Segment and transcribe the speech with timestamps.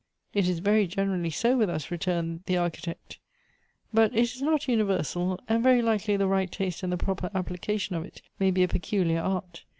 [0.33, 3.17] "It is very generally so with us," returned the Archi tect,"
[3.93, 7.95] but it is not universal: and very likely the right taste and the proper application
[7.95, 9.63] of it may be a peculiar art.